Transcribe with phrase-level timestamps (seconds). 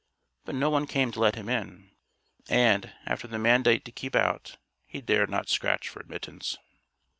[0.45, 1.91] But no one came to let him in.
[2.49, 6.57] And, after the mandate to keep out, he dared not scratch for admittance.